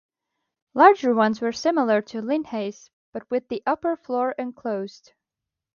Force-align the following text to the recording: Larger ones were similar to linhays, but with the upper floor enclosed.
Larger 0.73 1.13
ones 1.13 1.41
were 1.41 1.51
similar 1.51 2.01
to 2.01 2.23
linhays, 2.23 2.89
but 3.13 3.29
with 3.29 3.49
the 3.49 3.61
upper 3.67 3.95
floor 3.95 4.31
enclosed. 4.39 5.11